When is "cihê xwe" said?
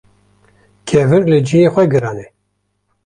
1.47-1.83